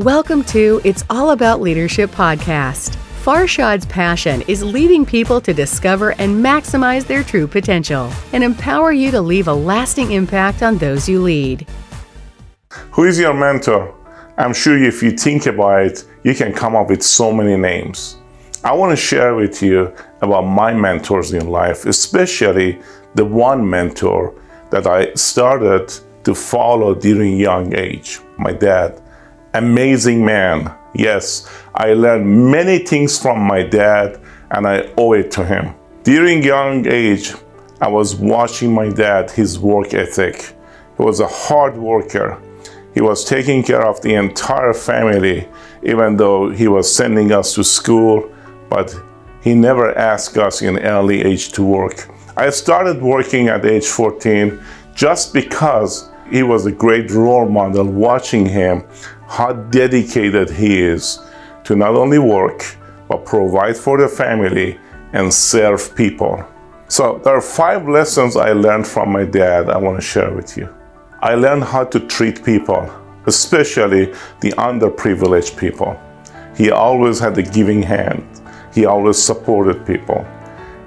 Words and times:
Welcome 0.00 0.44
to 0.44 0.80
It's 0.82 1.04
All 1.10 1.32
About 1.32 1.60
Leadership 1.60 2.10
podcast. 2.10 2.96
Farshad's 3.22 3.84
passion 3.84 4.40
is 4.48 4.62
leading 4.62 5.04
people 5.04 5.42
to 5.42 5.52
discover 5.52 6.12
and 6.12 6.42
maximize 6.42 7.06
their 7.06 7.22
true 7.22 7.46
potential 7.46 8.10
and 8.32 8.42
empower 8.42 8.92
you 8.92 9.10
to 9.10 9.20
leave 9.20 9.46
a 9.46 9.52
lasting 9.52 10.12
impact 10.12 10.62
on 10.62 10.78
those 10.78 11.06
you 11.06 11.20
lead. 11.20 11.66
Who 12.92 13.04
is 13.04 13.18
your 13.18 13.34
mentor? 13.34 13.94
I'm 14.38 14.54
sure 14.54 14.82
if 14.82 15.02
you 15.02 15.10
think 15.10 15.44
about 15.44 15.82
it, 15.82 16.06
you 16.24 16.34
can 16.34 16.54
come 16.54 16.74
up 16.74 16.88
with 16.88 17.02
so 17.02 17.30
many 17.30 17.58
names. 17.58 18.16
I 18.64 18.72
want 18.72 18.92
to 18.92 18.96
share 18.96 19.34
with 19.34 19.62
you 19.62 19.94
about 20.22 20.46
my 20.46 20.72
mentors 20.72 21.34
in 21.34 21.48
life, 21.48 21.84
especially 21.84 22.80
the 23.16 23.26
one 23.26 23.68
mentor 23.68 24.34
that 24.70 24.86
I 24.86 25.12
started 25.12 25.92
to 26.24 26.34
follow 26.34 26.94
during 26.94 27.36
young 27.36 27.76
age, 27.76 28.18
my 28.38 28.54
dad. 28.54 28.98
Amazing 29.54 30.24
man. 30.24 30.72
Yes, 30.94 31.48
I 31.74 31.94
learned 31.94 32.52
many 32.52 32.78
things 32.78 33.18
from 33.18 33.40
my 33.40 33.64
dad 33.64 34.20
and 34.52 34.64
I 34.64 34.92
owe 34.96 35.12
it 35.14 35.32
to 35.32 35.44
him. 35.44 35.74
During 36.04 36.44
young 36.44 36.86
age, 36.86 37.34
I 37.80 37.88
was 37.88 38.14
watching 38.14 38.72
my 38.72 38.90
dad, 38.90 39.30
his 39.32 39.58
work 39.58 39.92
ethic. 39.92 40.54
He 40.96 41.02
was 41.02 41.18
a 41.18 41.26
hard 41.26 41.76
worker. 41.76 42.40
He 42.94 43.00
was 43.00 43.24
taking 43.24 43.64
care 43.64 43.84
of 43.84 44.00
the 44.02 44.14
entire 44.14 44.72
family, 44.72 45.48
even 45.82 46.16
though 46.16 46.50
he 46.50 46.68
was 46.68 46.94
sending 46.94 47.32
us 47.32 47.54
to 47.54 47.64
school, 47.64 48.32
but 48.68 48.94
he 49.42 49.54
never 49.54 49.96
asked 49.98 50.38
us 50.38 50.62
in 50.62 50.78
early 50.78 51.22
age 51.22 51.50
to 51.52 51.64
work. 51.64 52.08
I 52.36 52.50
started 52.50 53.02
working 53.02 53.48
at 53.48 53.64
age 53.64 53.88
14 53.88 54.62
just 54.94 55.32
because 55.32 56.08
he 56.30 56.44
was 56.44 56.66
a 56.66 56.72
great 56.72 57.10
role 57.10 57.48
model 57.48 57.84
watching 57.84 58.46
him 58.46 58.84
how 59.30 59.52
dedicated 59.52 60.50
he 60.50 60.80
is 60.80 61.20
to 61.62 61.76
not 61.76 61.94
only 61.94 62.18
work 62.18 62.76
but 63.08 63.24
provide 63.24 63.76
for 63.76 63.96
the 63.96 64.08
family 64.08 64.76
and 65.12 65.32
serve 65.32 65.94
people. 65.94 66.44
So 66.88 67.20
there 67.22 67.36
are 67.36 67.40
five 67.40 67.88
lessons 67.88 68.36
I 68.36 68.50
learned 68.50 68.88
from 68.88 69.12
my 69.12 69.24
dad 69.24 69.70
I 69.70 69.78
want 69.78 69.96
to 69.98 70.02
share 70.04 70.34
with 70.34 70.56
you. 70.56 70.68
I 71.22 71.34
learned 71.36 71.62
how 71.62 71.84
to 71.84 72.00
treat 72.00 72.44
people, 72.44 72.90
especially 73.26 74.06
the 74.40 74.50
underprivileged 74.58 75.56
people. 75.56 75.96
He 76.56 76.72
always 76.72 77.20
had 77.20 77.38
a 77.38 77.42
giving 77.42 77.84
hand. 77.84 78.26
He 78.74 78.84
always 78.84 79.22
supported 79.22 79.86
people. 79.86 80.26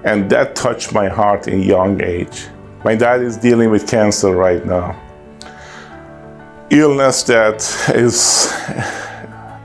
And 0.04 0.30
that 0.32 0.54
touched 0.54 0.92
my 0.92 1.08
heart 1.08 1.48
in 1.48 1.64
young 1.64 2.02
age. 2.04 2.48
My 2.84 2.96
dad 2.96 3.22
is 3.22 3.38
dealing 3.38 3.70
with 3.70 3.88
cancer 3.88 4.36
right 4.36 4.66
now. 4.66 5.00
Illness 6.70 7.24
that 7.24 7.56
is, 7.94 8.52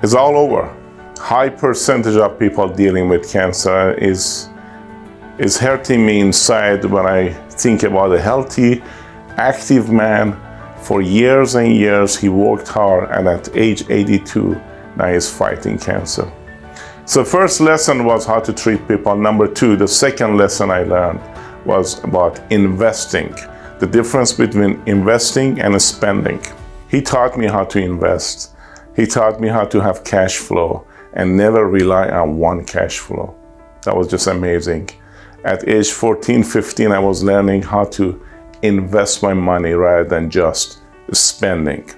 is 0.03 0.15
all 0.15 0.37
over. 0.37 0.75
High 1.19 1.49
percentage 1.49 2.17
of 2.17 2.39
people 2.39 2.69
dealing 2.69 3.09
with 3.09 3.31
cancer 3.31 3.93
is, 3.95 4.49
is 5.39 5.57
hurting 5.57 6.05
me 6.05 6.21
inside 6.21 6.85
when 6.85 7.07
I 7.07 7.33
think 7.51 7.85
about 7.85 8.13
a 8.13 8.21
healthy, 8.21 8.83
active 9.37 9.91
man. 9.91 10.37
For 10.83 11.01
years 11.01 11.55
and 11.55 11.73
years, 11.73 12.17
he 12.17 12.29
worked 12.29 12.69
hard, 12.69 13.11
and 13.11 13.29
at 13.29 13.57
age 13.57 13.85
82, 13.89 14.61
now 14.97 15.13
he's 15.13 15.31
fighting 15.31 15.79
cancer. 15.79 16.31
So, 17.05 17.25
first 17.25 17.61
lesson 17.61 18.05
was 18.05 18.27
how 18.27 18.41
to 18.41 18.53
treat 18.53 18.87
people. 18.87 19.17
Number 19.17 19.49
two, 19.49 19.77
the 19.77 19.89
second 19.89 20.37
lesson 20.37 20.71
I 20.71 20.83
learned 20.83 21.21
was 21.65 22.03
about 22.05 22.41
investing, 22.53 23.35
the 23.79 23.87
difference 23.87 24.33
between 24.33 24.81
investing 24.87 25.61
and 25.61 25.81
spending. 25.81 26.41
He 26.89 27.03
taught 27.03 27.37
me 27.37 27.47
how 27.47 27.65
to 27.65 27.79
invest. 27.79 28.55
He 28.97 29.07
taught 29.07 29.41
me 29.41 29.49
how 29.49 29.65
to 29.67 29.81
have 29.81 30.05
cash 30.05 30.37
flow 30.37 30.87
and 31.13 31.37
never 31.37 31.69
rely 31.69 32.09
on 32.09 32.39
one 32.39 32.65
cash 32.65 32.99
flow. 32.99 33.35
That 33.83 33.97
was 33.97 34.09
just 34.09 34.27
amazing. 34.27 34.91
At 35.45 35.69
age 35.69 35.91
14, 35.91 36.43
15, 36.43 36.93
I 36.93 36.99
was 36.99 37.23
learning 37.23 37.63
how 37.63 37.85
to 37.85 38.21
invest 38.63 39.23
my 39.23 39.35
money 39.35 39.73
rather 39.73 40.09
than 40.09 40.31
just 40.31 40.79
spending. 41.13 41.89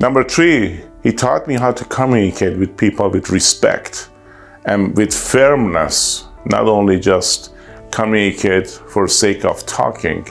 Number 0.00 0.24
three, 0.24 0.84
he 1.02 1.12
taught 1.12 1.46
me 1.46 1.54
how 1.54 1.72
to 1.72 1.84
communicate 1.84 2.58
with 2.58 2.76
people 2.76 3.08
with 3.08 3.30
respect 3.30 4.10
and 4.66 4.96
with 4.96 5.14
firmness, 5.14 6.24
not 6.44 6.66
only 6.66 7.00
just 7.00 7.54
communicate 7.90 8.68
for 8.68 9.08
sake 9.08 9.44
of 9.44 9.64
talking, 9.66 10.26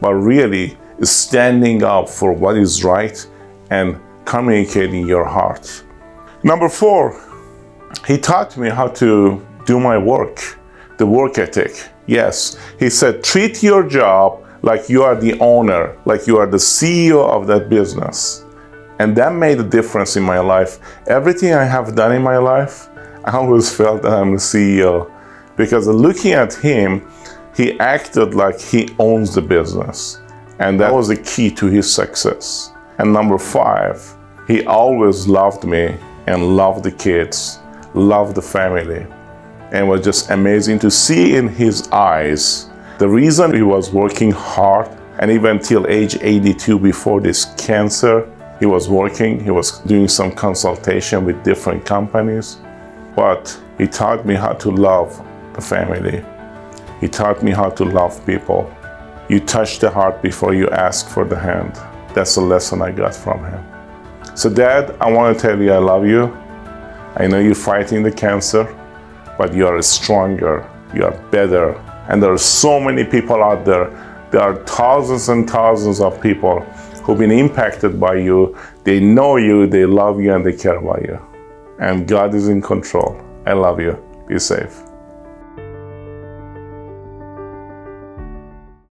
but 0.00 0.14
really 0.14 0.76
standing 1.02 1.82
up 1.82 2.08
for 2.08 2.32
what 2.32 2.56
is 2.56 2.84
right 2.84 3.26
and 3.70 4.00
communicating 4.24 5.06
your 5.06 5.24
heart. 5.24 5.84
Number 6.42 6.68
four, 6.68 7.20
he 8.06 8.18
taught 8.18 8.56
me 8.56 8.68
how 8.68 8.88
to 8.88 9.44
do 9.66 9.80
my 9.80 9.98
work, 9.98 10.58
the 10.98 11.06
work 11.06 11.38
ethic. 11.38 11.88
Yes, 12.06 12.58
he 12.78 12.90
said, 12.90 13.22
treat 13.22 13.62
your 13.62 13.88
job 13.88 14.44
like 14.62 14.88
you 14.88 15.02
are 15.02 15.14
the 15.14 15.38
owner, 15.40 15.96
like 16.04 16.26
you 16.26 16.36
are 16.36 16.46
the 16.46 16.58
CEO 16.58 17.28
of 17.28 17.46
that 17.46 17.68
business. 17.68 18.44
And 18.98 19.16
that 19.16 19.34
made 19.34 19.58
a 19.58 19.64
difference 19.64 20.16
in 20.16 20.22
my 20.22 20.40
life. 20.40 20.78
Everything 21.06 21.54
I 21.54 21.64
have 21.64 21.94
done 21.94 22.12
in 22.12 22.22
my 22.22 22.36
life, 22.36 22.88
I 23.24 23.32
always 23.32 23.74
felt 23.74 24.02
that 24.02 24.12
I'm 24.12 24.32
the 24.32 24.38
CEO 24.38 25.10
because 25.56 25.86
looking 25.86 26.32
at 26.32 26.54
him, 26.54 27.10
he 27.56 27.78
acted 27.80 28.34
like 28.34 28.60
he 28.60 28.88
owns 28.98 29.34
the 29.34 29.42
business. 29.42 30.20
And 30.58 30.78
that 30.80 30.92
was 30.92 31.08
the 31.08 31.16
key 31.16 31.50
to 31.52 31.66
his 31.66 31.92
success. 31.92 32.72
And 33.00 33.14
number 33.14 33.38
five, 33.38 34.14
he 34.46 34.66
always 34.66 35.26
loved 35.26 35.64
me 35.64 35.96
and 36.26 36.54
loved 36.54 36.84
the 36.84 36.92
kids, 36.92 37.58
loved 37.94 38.34
the 38.34 38.42
family. 38.42 39.06
And 39.72 39.88
was 39.88 40.04
just 40.04 40.28
amazing 40.28 40.80
to 40.80 40.90
see 40.90 41.34
in 41.34 41.48
his 41.48 41.88
eyes 41.92 42.68
the 42.98 43.08
reason 43.08 43.54
he 43.54 43.62
was 43.62 43.90
working 43.90 44.30
hard 44.32 44.86
and 45.18 45.30
even 45.30 45.58
till 45.60 45.86
age 45.86 46.18
82 46.20 46.78
before 46.78 47.22
this 47.22 47.46
cancer, 47.56 48.30
he 48.58 48.66
was 48.66 48.90
working, 48.90 49.42
he 49.42 49.50
was 49.50 49.78
doing 49.78 50.06
some 50.06 50.30
consultation 50.30 51.24
with 51.24 51.42
different 51.42 51.86
companies. 51.86 52.58
But 53.16 53.58
he 53.78 53.86
taught 53.86 54.26
me 54.26 54.34
how 54.34 54.52
to 54.52 54.70
love 54.70 55.24
the 55.54 55.62
family. 55.62 56.22
He 57.00 57.08
taught 57.08 57.42
me 57.42 57.52
how 57.52 57.70
to 57.70 57.84
love 57.86 58.26
people. 58.26 58.70
You 59.30 59.40
touch 59.40 59.78
the 59.78 59.88
heart 59.88 60.20
before 60.20 60.52
you 60.52 60.68
ask 60.68 61.08
for 61.08 61.24
the 61.24 61.38
hand. 61.38 61.80
That's 62.14 62.34
the 62.34 62.40
lesson 62.40 62.82
I 62.82 62.90
got 62.90 63.14
from 63.14 63.44
him. 63.44 63.64
So, 64.34 64.48
Dad, 64.48 64.96
I 65.00 65.10
want 65.10 65.36
to 65.36 65.40
tell 65.40 65.60
you 65.60 65.72
I 65.72 65.78
love 65.78 66.06
you. 66.06 66.26
I 67.16 67.26
know 67.26 67.38
you're 67.38 67.54
fighting 67.54 68.02
the 68.02 68.12
cancer, 68.12 68.64
but 69.36 69.52
you 69.54 69.66
are 69.66 69.80
stronger, 69.82 70.68
you 70.94 71.04
are 71.04 71.16
better. 71.30 71.72
And 72.08 72.22
there 72.22 72.32
are 72.32 72.38
so 72.38 72.80
many 72.80 73.04
people 73.04 73.42
out 73.42 73.64
there. 73.64 73.90
There 74.30 74.40
are 74.40 74.56
thousands 74.64 75.28
and 75.28 75.48
thousands 75.48 76.00
of 76.00 76.20
people 76.20 76.60
who've 77.04 77.18
been 77.18 77.32
impacted 77.32 77.98
by 77.98 78.14
you. 78.14 78.56
They 78.84 79.00
know 79.00 79.36
you, 79.36 79.66
they 79.66 79.86
love 79.86 80.20
you, 80.20 80.34
and 80.34 80.44
they 80.44 80.52
care 80.52 80.76
about 80.76 81.02
you. 81.02 81.18
And 81.80 82.06
God 82.06 82.34
is 82.34 82.48
in 82.48 82.60
control. 82.62 83.20
I 83.46 83.54
love 83.54 83.80
you. 83.80 83.98
Be 84.28 84.38
safe. 84.38 84.89